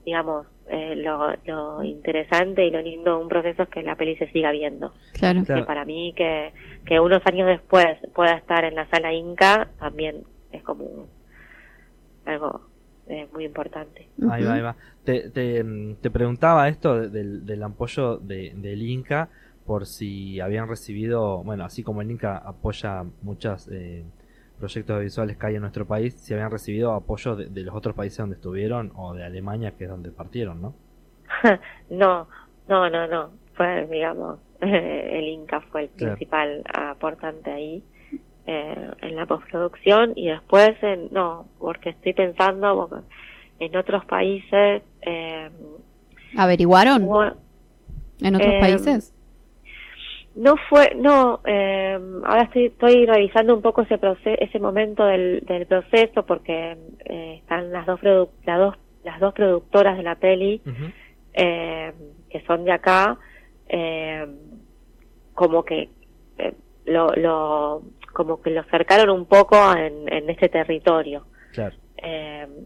digamos, 0.05 0.45
eh, 0.69 0.95
lo, 0.95 1.33
lo 1.45 1.83
interesante 1.83 2.65
y 2.65 2.71
lo 2.71 2.81
lindo 2.81 3.17
de 3.17 3.23
un 3.23 3.27
proceso 3.29 3.63
es 3.63 3.69
que 3.69 3.83
la 3.83 3.95
peli 3.95 4.15
se 4.17 4.31
siga 4.31 4.51
viendo. 4.51 4.93
Claro. 5.13 5.43
Claro. 5.43 5.61
Que 5.61 5.65
para 5.67 5.83
mí 5.85 6.13
que, 6.15 6.53
que 6.85 6.99
unos 6.99 7.21
años 7.25 7.47
después 7.47 7.85
pueda 8.13 8.33
estar 8.33 8.63
en 8.65 8.75
la 8.75 8.87
sala 8.89 9.13
Inca 9.13 9.67
también 9.79 10.23
es 10.51 10.63
como 10.63 10.83
un- 10.85 11.07
algo 12.25 12.61
eh, 13.07 13.27
muy 13.33 13.45
importante. 13.45 14.07
Ahí 14.29 14.43
va, 14.43 14.53
ahí 14.53 14.61
va. 14.61 14.75
Te, 15.03 15.29
te, 15.29 15.63
te 16.01 16.09
preguntaba 16.09 16.67
esto 16.69 16.99
de- 17.01 17.09
del, 17.09 17.45
del 17.45 17.61
apoyo 17.63 18.17
de- 18.17 18.53
del 18.55 18.81
Inca 18.81 19.29
por 19.65 19.85
si 19.85 20.39
habían 20.39 20.67
recibido, 20.67 21.43
bueno, 21.43 21.65
así 21.65 21.83
como 21.83 22.01
el 22.01 22.09
Inca 22.09 22.37
apoya 22.37 23.03
muchos 23.21 23.67
proyectos 24.59 25.01
visuales 25.01 25.37
que 25.37 25.47
hay 25.47 25.55
en 25.55 25.61
nuestro 25.61 25.85
país, 25.85 26.13
si 26.15 26.33
habían 26.33 26.51
recibido 26.51 26.93
apoyo 26.93 27.35
de, 27.35 27.47
de 27.47 27.61
los 27.63 27.75
otros 27.75 27.95
países 27.95 28.17
donde 28.19 28.35
estuvieron 28.35 28.91
o 28.95 29.13
de 29.13 29.23
Alemania, 29.23 29.71
que 29.77 29.85
es 29.85 29.89
donde 29.89 30.11
partieron, 30.11 30.61
¿no? 30.61 30.73
no, 31.89 32.27
no, 32.67 32.89
no, 32.89 33.07
no. 33.07 33.29
Fue, 33.55 33.87
digamos, 33.87 34.39
el 34.61 35.25
Inca 35.27 35.61
fue 35.61 35.83
el 35.83 35.89
Claro. 35.89 36.15
principal 36.15 36.63
aportante 36.73 37.51
ahí 37.51 37.83
eh, 38.47 38.91
en 39.01 39.15
la 39.15 39.25
postproducción 39.25 40.13
y 40.15 40.27
después, 40.27 40.71
en, 40.83 41.09
no, 41.11 41.47
porque 41.59 41.89
estoy 41.89 42.13
pensando 42.13 42.75
porque 42.87 43.05
en 43.59 43.75
otros 43.75 44.05
países. 44.05 44.83
Eh, 45.01 45.49
¿Averiguaron 46.37 47.03
hubo- 47.03 47.33
en 48.21 48.35
otros 48.35 48.53
eh, 48.53 48.59
países? 48.59 49.14
No 50.35 50.55
fue, 50.69 50.93
no, 50.95 51.39
eh, 51.45 51.97
ahora 52.25 52.43
estoy, 52.43 52.65
estoy 52.65 53.05
revisando 53.05 53.55
un 53.55 53.61
poco 53.61 53.83
ese 53.83 53.97
proceso, 53.97 54.35
ese 54.41 54.59
momento 54.59 55.05
del, 55.05 55.39
del 55.47 55.65
proceso 55.65 56.25
porque 56.25 56.75
eh, 57.05 57.35
están 57.39 57.71
las 57.71 57.85
dos, 57.85 58.01
produ- 58.01 58.29
las 58.45 58.59
dos, 58.59 58.75
las 59.05 59.19
dos 59.21 59.33
productoras 59.33 59.95
de 59.97 60.03
la 60.03 60.15
peli 60.15 60.61
eh, 61.33 61.93
que 62.29 62.41
son 62.41 62.65
de 62.65 62.71
acá, 62.73 63.17
eh, 63.69 64.25
como 65.33 65.63
que 65.63 65.89
eh, 66.37 66.53
lo, 66.85 67.07
lo, 67.15 67.81
como 68.13 68.41
que 68.41 68.49
lo 68.49 68.63
cercaron 68.65 69.09
un 69.11 69.25
poco 69.25 69.55
en, 69.75 70.11
en 70.11 70.29
este 70.29 70.49
territorio. 70.49 71.25
Claro. 71.53 71.75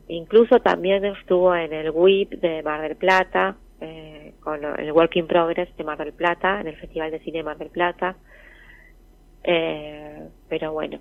Incluso 0.08 0.60
también 0.60 1.06
estuvo 1.06 1.56
en 1.56 1.72
el 1.72 1.92
WIP 1.92 2.32
de 2.42 2.64
Mar 2.64 2.82
del 2.82 2.96
Plata, 2.98 3.56
eh, 3.80 4.19
con 4.39 4.60
el 4.79 4.91
Work 4.91 5.15
in 5.17 5.27
Progress 5.27 5.75
de 5.77 5.84
Mar 5.84 5.98
del 5.98 6.13
Plata, 6.13 6.62
en 6.62 6.67
el 6.67 6.75
Festival 6.77 7.12
de 7.12 7.19
Cine 7.19 7.39
de 7.39 7.43
Mar 7.43 7.58
del 7.58 7.69
Plata. 7.69 8.15
Eh, 9.43 10.27
pero 10.50 10.74
bueno, 10.74 11.00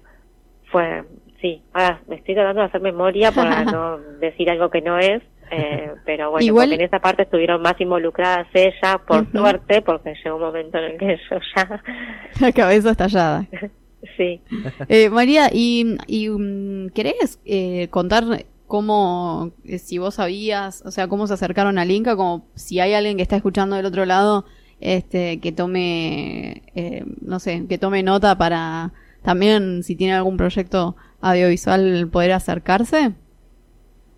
fue, 0.71 1.05
sí, 1.41 1.63
ahora 1.73 2.01
me 2.09 2.17
estoy 2.17 2.35
tratando 2.35 2.61
de 2.63 2.67
hacer 2.69 2.81
memoria 2.81 3.33
para 3.33 3.65
no 3.65 3.99
decir 4.21 4.51
algo 4.51 4.71
que 4.71 4.81
no 4.81 4.99
es, 4.99 5.23
eh, 5.51 5.93
pero 6.05 6.31
bueno, 6.31 6.45
Igual- 6.47 6.69
porque 6.69 6.83
en 6.83 6.87
esa 6.87 7.01
parte 7.01 7.23
estuvieron 7.23 7.63
más 7.63 7.81
involucradas 7.81 8.47
ellas, 8.55 8.99
por 9.07 9.31
suerte, 9.33 9.83
porque 9.83 10.15
llegó 10.23 10.37
un 10.37 10.43
momento 10.43 10.79
en 10.79 10.85
el 10.85 10.99
que 10.99 11.17
yo 11.31 11.39
ya, 11.57 11.83
La 12.41 12.53
cabeza 12.53 12.91
estallada. 12.91 13.47
sí. 14.17 14.41
Eh, 14.89 15.11
María, 15.11 15.49
¿y, 15.53 15.97
y 16.07 16.29
mm, 16.29 16.91
querés 16.91 17.41
eh, 17.45 17.89
contar 17.91 18.25
cómo, 18.69 19.51
eh, 19.65 19.79
si 19.79 19.99
vos 19.99 20.15
sabías, 20.15 20.83
o 20.87 20.93
sea, 20.93 21.09
cómo 21.09 21.27
se 21.27 21.35
acercaron 21.35 21.79
al 21.79 21.91
Inca, 21.91 22.15
como 22.15 22.47
si 22.55 22.79
hay 22.79 22.95
alguien 22.95 23.17
que 23.17 23.23
está 23.25 23.35
escuchando 23.35 23.75
del 23.75 23.87
otro 23.87 24.05
lado, 24.05 24.45
este, 24.81 25.41
que 25.41 25.51
tome, 25.51 26.63
eh, 26.77 27.05
no 27.21 27.41
sé, 27.41 27.67
que 27.69 27.79
tome 27.79 28.05
nota 28.05 28.39
para 28.39 28.93
también, 29.23 29.83
si 29.83 29.97
tiene 29.97 30.15
algún 30.15 30.37
proyecto 30.37 30.95
audiovisual, 31.21 32.09
poder 32.13 32.33
acercarse? 32.33 33.13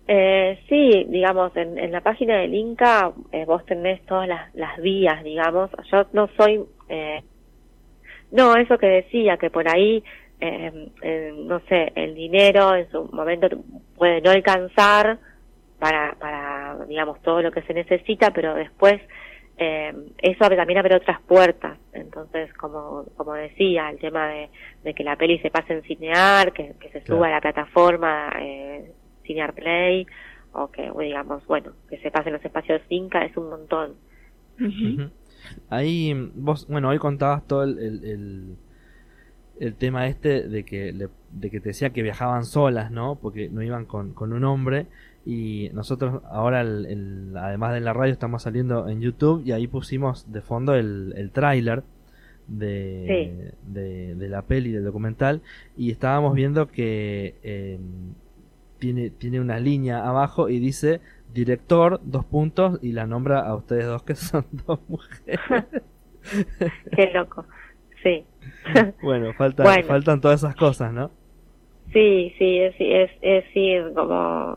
Eh, 0.07 0.59
sí, 0.67 1.05
digamos, 1.09 1.55
en, 1.55 1.77
en 1.79 1.91
la 1.91 2.01
página 2.01 2.37
del 2.37 2.53
Inca 2.53 3.13
eh, 3.31 3.45
vos 3.45 3.65
tenés 3.65 4.05
todas 4.05 4.27
las, 4.27 4.53
las 4.55 4.79
vías, 4.81 5.23
digamos. 5.23 5.69
Yo 5.91 6.05
no 6.13 6.29
soy... 6.37 6.61
Eh, 6.89 7.23
no, 8.31 8.55
eso 8.55 8.77
que 8.77 8.87
decía, 8.87 9.37
que 9.37 9.49
por 9.49 9.67
ahí 9.67 10.03
eh, 10.41 10.91
eh, 11.01 11.33
no 11.37 11.59
sé, 11.69 11.91
el 11.95 12.15
dinero 12.15 12.75
en 12.75 12.89
su 12.91 13.03
momento 13.13 13.47
puede 13.95 14.21
no 14.21 14.31
alcanzar 14.31 15.19
para, 15.79 16.15
para 16.19 16.77
digamos, 16.87 17.21
todo 17.21 17.41
lo 17.41 17.51
que 17.51 17.61
se 17.61 17.73
necesita, 17.73 18.31
pero 18.31 18.55
después 18.55 18.99
eh, 19.57 19.93
eso 20.17 20.49
también 20.49 20.79
abre 20.79 20.95
otras 20.95 21.21
puertas. 21.21 21.77
Entonces, 21.93 22.51
como, 22.55 23.05
como 23.15 23.33
decía, 23.33 23.89
el 23.89 23.99
tema 23.99 24.27
de, 24.27 24.49
de 24.83 24.93
que 24.93 25.03
la 25.03 25.15
peli 25.15 25.39
se 25.39 25.51
pase 25.51 25.73
en 25.73 25.83
Cinear, 25.83 26.51
que, 26.53 26.73
que 26.79 26.89
se 26.89 27.05
suba 27.05 27.27
a 27.27 27.31
la 27.31 27.41
plataforma 27.41 28.33
eh, 28.39 28.91
Cinear 29.23 29.53
Play, 29.53 30.07
o 30.53 30.71
que, 30.71 30.91
digamos, 30.99 31.45
bueno, 31.45 31.73
que 31.89 31.97
se 31.99 32.11
pase 32.11 32.29
en 32.29 32.33
los 32.33 32.45
espacios 32.45 32.81
Finca, 32.89 33.23
es 33.23 33.37
un 33.37 33.49
montón. 33.49 33.93
Ahí, 35.69 36.13
vos, 36.35 36.67
bueno, 36.67 36.89
hoy 36.89 36.97
contabas 36.97 37.47
todo 37.47 37.63
el, 37.63 37.77
el, 37.79 38.05
el, 38.05 38.57
el 39.61 39.75
tema 39.75 40.07
este 40.07 40.47
de 40.47 40.63
que, 40.65 40.91
le- 40.91 41.09
de 41.31 41.49
que 41.49 41.59
te 41.61 41.69
decía 41.69 41.91
que 41.91 42.01
viajaban 42.01 42.45
solas, 42.45 42.91
¿no? 42.91 43.15
Porque 43.21 43.49
no 43.49 43.61
iban 43.63 43.85
con, 43.85 44.13
con 44.13 44.33
un 44.33 44.43
hombre. 44.43 44.87
Y 45.25 45.69
nosotros 45.73 46.21
ahora, 46.29 46.61
el- 46.61 46.85
el- 46.87 47.37
además 47.37 47.73
de 47.73 47.81
la 47.81 47.93
radio, 47.93 48.11
estamos 48.13 48.43
saliendo 48.43 48.89
en 48.89 49.01
YouTube 49.01 49.43
y 49.45 49.51
ahí 49.53 49.67
pusimos 49.67 50.31
de 50.31 50.41
fondo 50.41 50.73
el, 50.75 51.13
el 51.15 51.31
tráiler 51.31 51.83
de, 52.47 53.53
de, 53.67 54.15
de 54.15 54.29
la 54.29 54.41
peli, 54.41 54.71
del 54.71 54.83
documental. 54.83 55.41
Y 55.77 55.91
estábamos 55.91 56.33
viendo 56.35 56.67
que 56.67 57.35
eh, 57.43 57.79
tiene, 58.79 59.09
tiene 59.11 59.39
una 59.39 59.59
línea 59.59 60.07
abajo 60.07 60.49
y 60.49 60.59
dice 60.59 61.01
director, 61.33 62.01
dos 62.03 62.25
puntos, 62.25 62.79
y 62.81 62.91
la 62.93 63.05
nombra 63.05 63.39
a 63.41 63.55
ustedes 63.55 63.85
dos 63.85 64.03
que 64.03 64.15
son 64.15 64.45
dos 64.67 64.79
mujeres. 64.89 65.39
Qué 66.95 67.11
loco. 67.13 67.45
Sí. 68.03 68.23
Bueno, 69.01 69.33
faltan, 69.33 69.65
Bueno. 69.65 69.87
faltan 69.87 70.21
todas 70.21 70.43
esas 70.43 70.55
cosas, 70.55 70.91
¿no? 70.93 71.11
Sí, 71.93 72.33
sí, 72.37 72.57
es, 72.59 72.73
es, 72.79 73.11
es 73.21 73.45
ir 73.55 73.91
como 73.93 74.55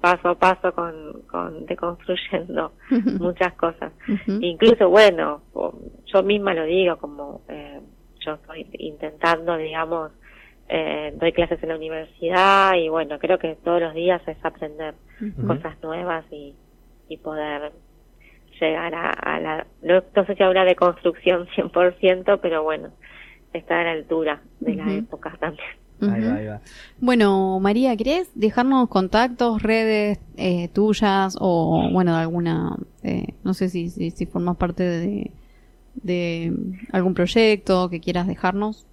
paso 0.00 0.30
a 0.30 0.34
paso 0.34 0.72
con, 0.72 1.22
con 1.30 1.66
deconstruyendo 1.66 2.72
muchas 3.20 3.52
cosas. 3.54 3.92
Incluso, 4.26 4.88
bueno, 4.88 5.42
yo 6.06 6.22
misma 6.22 6.54
lo 6.54 6.64
digo, 6.64 6.96
como 6.96 7.42
eh, 7.48 7.80
yo 8.24 8.34
estoy 8.34 8.66
intentando, 8.78 9.56
digamos, 9.56 10.10
eh, 10.68 11.12
doy 11.20 11.32
clases 11.32 11.62
en 11.62 11.68
la 11.70 11.76
universidad 11.76 12.74
y 12.76 12.88
bueno, 12.88 13.18
creo 13.18 13.38
que 13.38 13.56
todos 13.56 13.80
los 13.80 13.94
días 13.94 14.22
es 14.26 14.38
aprender 14.42 14.94
cosas 15.46 15.76
nuevas 15.82 16.24
y, 16.30 16.54
y 17.08 17.16
poder 17.18 17.72
llegar 18.60 18.94
a, 18.94 19.10
a 19.10 19.40
la, 19.40 19.66
no, 19.82 20.02
no 20.14 20.26
sé 20.26 20.34
si 20.34 20.42
a 20.42 20.50
una 20.50 20.64
deconstrucción 20.64 21.46
100%, 21.54 22.40
pero 22.40 22.62
bueno, 22.62 22.90
estar 23.52 23.78
a 23.78 23.84
la 23.84 23.92
altura 23.92 24.42
de 24.60 24.74
la 24.74 24.84
Ujú. 24.86 24.98
época 24.98 25.36
también. 25.40 25.68
Ahí 26.02 26.20
Ujú. 26.20 26.30
va, 26.30 26.36
ahí 26.36 26.46
va. 26.46 26.60
Bueno, 26.98 27.58
María, 27.60 27.96
¿querés 27.96 28.30
dejarnos 28.34 28.88
contactos, 28.88 29.62
redes 29.62 30.18
eh, 30.36 30.68
tuyas 30.68 31.36
o, 31.40 31.88
bueno, 31.92 32.14
de 32.14 32.20
alguna, 32.20 32.76
eh, 33.02 33.34
no 33.42 33.54
sé 33.54 33.68
si, 33.68 33.90
si, 33.90 34.10
si 34.10 34.26
formas 34.26 34.56
parte 34.56 34.82
de, 34.82 35.30
de 35.94 36.52
algún 36.92 37.14
proyecto 37.14 37.90
que 37.90 38.00
quieras 38.00 38.26
dejarnos? 38.26 38.86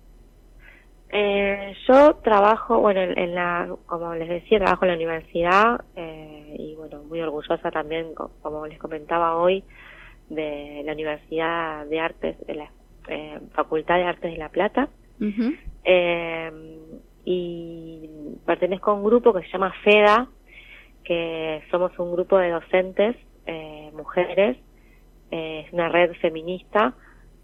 Eh, 1.10 1.74
yo 1.88 2.16
trabajo, 2.18 2.80
bueno, 2.80 3.02
en, 3.02 3.18
en 3.18 3.34
la, 3.36 3.74
como 3.86 4.14
les 4.16 4.28
decía, 4.28 4.60
trabajo 4.60 4.86
en 4.86 4.90
la 4.92 4.96
universidad 4.98 5.82
eh, 5.96 6.56
y 6.60 6.76
bueno, 6.76 7.04
muy 7.04 7.22
orgullosa 7.22 7.72
también, 7.72 8.14
co- 8.14 8.32
como 8.42 8.66
les 8.68 8.78
comentaba 8.78 9.38
hoy, 9.38 9.64
de 10.30 10.82
la 10.86 10.92
Universidad 10.94 11.86
de 11.86 12.00
Artes, 12.00 12.36
de 12.46 12.56
la 12.56 12.72
eh, 13.08 13.40
Facultad 13.54 13.96
de 13.96 14.04
Artes 14.04 14.32
de 14.32 14.38
La 14.38 14.50
Plata. 14.50 14.90
Eh, 15.86 16.52
y 17.24 18.10
pertenezco 18.46 18.92
a 18.92 18.94
un 18.96 19.04
grupo 19.04 19.34
que 19.34 19.42
se 19.44 19.50
llama 19.52 19.74
FEDA, 19.84 20.28
que 21.04 21.64
somos 21.72 21.98
un 22.00 22.12
grupo 22.12 22.38
de 22.38 22.50
docentes, 22.52 23.16
eh, 23.46 23.90
mujeres, 23.94 24.58
eh, 25.32 25.64
es 25.66 25.74
una 25.74 25.88
red 25.90 26.14
feminista, 26.16 26.94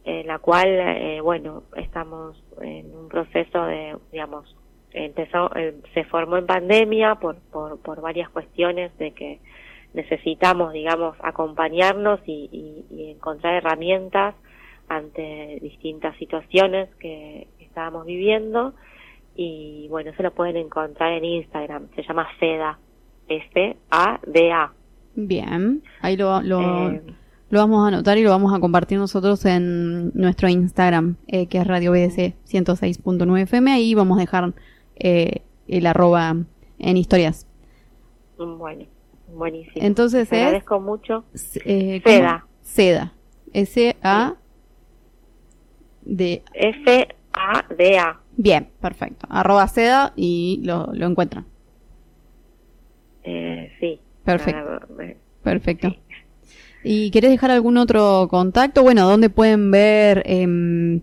en 0.05 0.27
la 0.27 0.39
cual, 0.39 0.67
eh, 0.67 1.21
bueno, 1.21 1.63
estamos 1.77 2.41
en 2.61 2.95
un 2.95 3.07
proceso 3.07 3.65
de, 3.65 3.95
digamos, 4.11 4.55
empezó, 4.91 5.55
eh, 5.55 5.75
se 5.93 6.03
formó 6.05 6.37
en 6.37 6.45
pandemia 6.45 7.15
por, 7.15 7.37
por, 7.51 7.79
por 7.81 8.01
varias 8.01 8.29
cuestiones 8.29 8.95
de 8.97 9.11
que 9.11 9.39
necesitamos, 9.93 10.73
digamos, 10.73 11.15
acompañarnos 11.21 12.19
y, 12.25 12.49
y- 12.51 12.85
y 12.95 13.11
encontrar 13.11 13.53
herramientas 13.55 14.35
ante 14.89 15.59
distintas 15.61 16.15
situaciones 16.17 16.89
que 16.95 17.47
estábamos 17.59 18.05
viviendo 18.05 18.73
y 19.35 19.87
bueno, 19.89 20.11
eso 20.11 20.21
lo 20.21 20.31
pueden 20.31 20.57
encontrar 20.57 21.13
en 21.13 21.25
Instagram, 21.25 21.87
se 21.95 22.03
llama 22.03 22.27
FEDA, 22.39 22.77
F-A-D-A. 23.27 24.73
Bien, 25.15 25.81
ahí 26.01 26.17
lo, 26.17 26.41
lo, 26.41 26.59
Eh, 26.91 27.01
lo 27.53 27.59
vamos 27.59 27.85
a 27.85 27.89
anotar 27.89 28.17
y 28.17 28.23
lo 28.23 28.31
vamos 28.31 28.51
a 28.51 28.59
compartir 28.59 28.97
nosotros 28.97 29.45
en 29.45 30.11
nuestro 30.15 30.49
Instagram, 30.49 31.17
eh, 31.27 31.45
que 31.45 31.59
es 31.59 31.67
Radio 31.67 31.91
BS 31.91 32.33
106.9 32.45 33.41
FM. 33.41 33.71
Ahí 33.71 33.93
vamos 33.93 34.17
a 34.17 34.21
dejar 34.21 34.55
eh, 34.95 35.43
el 35.67 35.85
arroba 35.85 36.35
en 36.79 36.97
historias. 36.97 37.47
bueno, 38.39 38.85
buenísimo. 39.27 39.75
Entonces 39.75 40.31
Les 40.31 40.39
es 40.39 40.45
agradezco 40.47 40.79
mucho. 40.79 41.25
Eh. 41.63 42.01
Seda. 42.03 42.47
Seda. 42.63 43.13
S-A. 43.53 44.35
D. 46.01 46.43
F-A-D-A. 46.55 48.19
Bien, 48.35 48.67
perfecto. 48.81 49.27
Arroba 49.29 49.67
seda 49.67 50.13
y 50.15 50.59
lo, 50.63 50.89
lo 50.91 51.05
encuentran. 51.05 51.45
Eh, 53.21 53.71
sí. 53.79 54.01
Perfecto. 54.25 54.87
Perfecto. 55.43 55.89
Sí. 55.91 55.99
¿Y 56.83 57.11
querés 57.11 57.31
dejar 57.31 57.51
algún 57.51 57.77
otro 57.77 58.27
contacto? 58.29 58.83
Bueno, 58.83 59.07
¿dónde 59.07 59.29
pueden 59.29 59.71
ver? 59.71 60.23
em, 60.25 61.01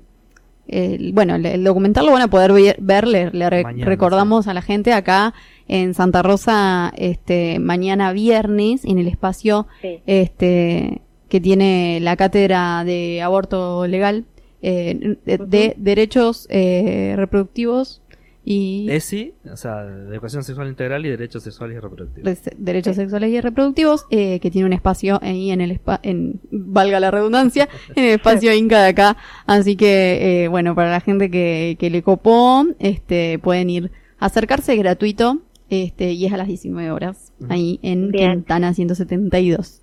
el, 0.69 1.13
bueno, 1.13 1.35
el, 1.35 1.47
el 1.47 1.65
documental 1.65 2.07
lo 2.07 2.13
van 2.13 2.23
a 2.23 2.29
poder 2.31 2.53
ver, 2.53 2.77
ver, 2.81 3.07
le, 3.09 3.31
le 3.33 3.51
re- 3.51 3.63
Mañana, 3.65 3.87
recordamos 3.87 4.47
a 4.47 4.55
la 4.55 4.63
gente 4.63 4.93
acá 4.93 5.35
en 5.67 5.95
Santa 5.95 6.23
Rosa, 6.23 6.93
este, 6.97 7.59
mañana 7.59 8.13
viernes, 8.13 8.85
en 8.85 8.99
el 8.99 9.09
espacio 9.09 9.67
Sí. 9.83 9.99
este, 10.07 11.01
que 11.29 11.41
tiene 11.41 11.99
la 12.01 12.17
cátedra 12.17 12.85
de 12.85 13.21
aborto 13.23 13.87
legal, 13.89 14.27
eh, 14.63 15.17
de, 15.25 15.39
de 15.39 15.75
derechos 15.79 16.47
eh, 16.51 17.15
reproductivos 17.17 18.00
y 18.45 18.89
ESI, 18.91 19.35
o 19.53 19.57
sea, 19.57 19.85
de 19.85 20.15
educación 20.15 20.43
sexual 20.43 20.69
integral 20.69 21.05
y 21.05 21.11
derechos 21.11 21.43
sexuales 21.43 21.77
y 21.77 21.81
reproductivos. 21.81 22.39
derechos 22.57 22.97
sexuales 22.97 23.31
y 23.31 23.41
reproductivos, 23.41 24.07
eh, 24.11 24.41
que 24.41 24.51
tiene 24.51 24.67
un 24.67 24.73
espacio 24.73 25.19
ahí 25.23 25.51
en 25.51 25.61
el 25.61 25.73
espa- 25.79 26.01
en 26.03 26.41
valga 26.51 27.01
la 27.01 27.11
redundancia, 27.11 27.69
en 27.95 28.05
el 28.05 28.11
espacio 28.13 28.55
Inca 28.55 28.83
de 28.83 28.89
acá. 28.89 29.17
Así 29.47 29.77
que, 29.77 30.45
eh, 30.45 30.49
bueno, 30.49 30.75
para 30.75 30.91
la 30.91 31.01
gente 31.01 31.31
que, 31.31 31.77
que 31.79 31.91
le 31.91 32.03
copó, 32.03 32.65
este, 32.79 33.39
pueden 33.39 33.69
ir 33.69 33.91
a 34.19 34.27
acercarse, 34.27 34.73
es 34.73 34.79
gratuito, 34.79 35.39
este, 35.69 36.13
y 36.13 36.25
es 36.27 36.33
a 36.33 36.37
las 36.39 36.49
19 36.49 36.91
horas, 36.91 37.33
ahí 37.49 37.79
en 37.83 38.11
Bien. 38.11 38.33
Quintana 38.33 38.73
172. 38.75 39.83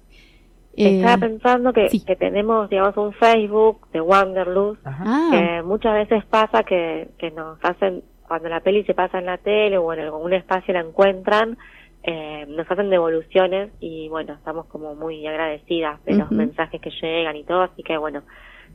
Eh, 0.79 0.97
Estaba 0.97 1.17
pensando 1.17 1.73
que, 1.73 1.89
sí. 1.89 2.01
que 2.01 2.15
tenemos, 2.15 2.69
digamos, 2.69 2.95
un 2.97 3.11
Facebook 3.13 3.87
de 3.93 4.01
Wanderlust 4.01 4.79
ah, 4.85 5.29
que 5.31 5.63
muchas 5.63 5.93
veces 5.93 6.23
pasa 6.25 6.63
que, 6.63 7.09
que 7.17 7.31
nos 7.31 7.57
hacen, 7.63 8.03
cuando 8.27 8.49
la 8.49 8.59
peli 8.59 8.83
se 8.83 8.93
pasa 8.93 9.19
en 9.19 9.25
la 9.25 9.37
tele 9.37 9.77
o 9.77 9.93
en 9.93 10.01
algún 10.01 10.33
espacio 10.33 10.73
la 10.73 10.81
encuentran, 10.81 11.57
eh, 12.03 12.45
nos 12.47 12.69
hacen 12.69 12.89
devoluciones 12.89 13.69
y 13.79 14.07
bueno, 14.09 14.33
estamos 14.33 14.65
como 14.67 14.95
muy 14.95 15.25
agradecidas 15.27 16.03
de 16.05 16.15
los 16.15 16.31
mensajes 16.31 16.79
que 16.81 16.91
llegan 17.01 17.35
y 17.35 17.43
todo, 17.43 17.61
así 17.63 17.83
que 17.83 17.97
bueno, 17.97 18.23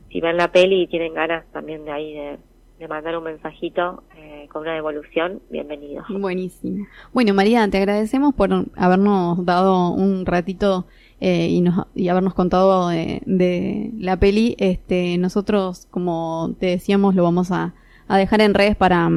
si 0.09 0.21
ven 0.21 0.37
la 0.37 0.51
peli 0.51 0.83
y 0.83 0.87
tienen 0.87 1.13
ganas 1.13 1.45
también 1.51 1.85
de 1.85 1.91
ahí 1.91 2.13
de, 2.13 2.37
de 2.79 2.87
mandar 2.87 3.17
un 3.17 3.23
mensajito 3.23 4.03
eh, 4.15 4.47
con 4.51 4.63
una 4.63 4.73
devolución, 4.73 5.41
bienvenidos. 5.49 6.05
Buenísimo. 6.09 6.85
Bueno, 7.11 7.33
María, 7.33 7.67
te 7.69 7.77
agradecemos 7.77 8.33
por 8.35 8.49
habernos 8.75 9.43
dado 9.45 9.91
un 9.91 10.25
ratito 10.25 10.85
eh, 11.19 11.47
y, 11.49 11.61
nos, 11.61 11.87
y 11.95 12.09
habernos 12.09 12.33
contado 12.33 12.89
de, 12.89 13.21
de 13.25 13.91
la 13.97 14.17
peli. 14.17 14.55
Este, 14.59 15.17
nosotros, 15.17 15.87
como 15.89 16.55
te 16.59 16.67
decíamos, 16.67 17.15
lo 17.15 17.23
vamos 17.23 17.51
a, 17.51 17.73
a 18.07 18.17
dejar 18.17 18.41
en 18.41 18.53
redes 18.53 18.75
para, 18.75 19.09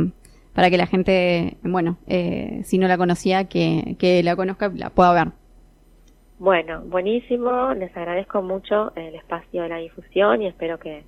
para 0.56 0.70
que 0.70 0.78
la 0.78 0.86
gente, 0.86 1.58
bueno, 1.62 1.98
eh, 2.06 2.62
si 2.64 2.78
no 2.78 2.88
la 2.88 2.96
conocía, 2.96 3.44
que, 3.44 3.94
que 3.98 4.22
la 4.22 4.34
conozca 4.36 4.72
la 4.74 4.88
pueda 4.88 5.12
ver. 5.12 5.32
Bueno, 6.38 6.80
buenísimo, 6.86 7.74
les 7.74 7.94
agradezco 7.94 8.40
mucho 8.40 8.90
el 8.96 9.14
espacio 9.16 9.64
de 9.64 9.68
la 9.68 9.76
difusión 9.76 10.40
y 10.40 10.46
espero 10.46 10.78
que, 10.78 11.04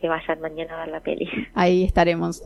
que 0.00 0.08
vayan 0.08 0.40
mañana 0.40 0.74
a 0.74 0.80
ver 0.86 0.88
la 0.88 1.00
peli. 1.00 1.28
Ahí 1.54 1.84
estaremos. 1.84 2.42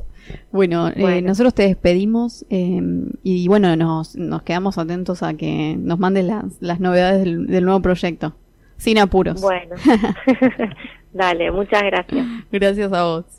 Bueno, 0.51 0.89
eh, 0.89 1.23
nosotros 1.23 1.55
te 1.55 1.63
despedimos 1.63 2.45
eh, 2.51 2.81
y 3.23 3.47
bueno, 3.47 3.77
nos, 3.77 4.17
nos 4.17 4.43
quedamos 4.43 4.79
atentos 4.79 5.23
a 5.23 5.35
que 5.35 5.77
nos 5.79 6.01
mandes 6.01 6.25
las, 6.25 6.61
las 6.61 6.81
novedades 6.81 7.23
del, 7.23 7.47
del 7.47 7.65
nuevo 7.65 7.81
proyecto. 7.81 8.35
Sin 8.79 8.99
apuros. 8.99 9.41
Bueno, 9.41 9.77
dale, 11.13 11.53
muchas 11.53 11.85
gracias. 11.85 12.27
Gracias 12.51 12.93
a 12.93 13.05
vos. 13.05 13.39